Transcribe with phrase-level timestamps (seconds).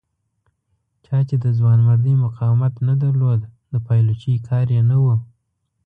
[1.05, 3.41] چا چې د ځوانمردۍ مقاومت نه درلود
[3.73, 5.05] د پایلوچۍ کار یې نه و.